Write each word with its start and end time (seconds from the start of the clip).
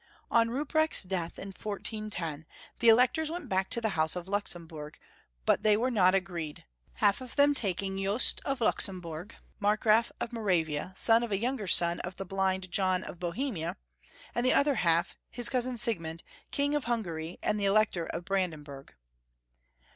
On 0.31 0.49
Ruprecht's 0.49 1.03
death 1.03 1.37
in 1.37 1.49
1410, 1.49 2.47
the 2.79 2.89
Electors 2.89 3.29
went 3.29 3.47
back 3.47 3.69
to 3.69 3.79
the 3.79 3.89
house 3.89 4.15
of 4.15 4.27
Luxemburg, 4.27 4.97
but 5.45 5.61
they 5.61 5.77
were 5.77 5.91
not 5.91 6.15
agreed, 6.15 6.65
half 6.93 7.21
of 7.21 7.35
them 7.35 7.53
taking 7.53 7.97
Jobst 8.03 8.41
of 8.43 8.61
Luxem 8.61 8.99
burg, 8.99 9.35
Markgraf 9.59 10.11
of 10.19 10.33
Moravia, 10.33 10.91
son 10.95 11.21
of 11.21 11.31
a 11.31 11.37
younger 11.37 11.67
son 11.67 11.99
of 11.99 12.15
the 12.15 12.25
blind 12.25 12.71
John 12.71 13.03
of 13.03 13.19
Bohemia, 13.19 13.77
and 14.33 14.43
the 14.43 14.53
other 14.55 14.73
half, 14.73 15.15
his 15.29 15.49
cousin 15.49 15.77
Siegmund, 15.77 16.23
King 16.49 16.73
of 16.73 16.85
Hungary, 16.85 17.37
and 17.43 17.61
Elect 17.61 17.95
or 17.95 18.07
of 18.07 18.25
Brandenburg. 18.25 18.95